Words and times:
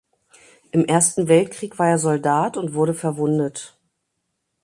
Im 0.71 0.83
Ersten 0.85 1.27
Weltkrieg 1.27 1.77
war 1.77 1.89
er 1.89 1.99
Soldat 1.99 2.57
und 2.57 2.73
wurde 2.73 2.95
verwundet. 2.95 3.77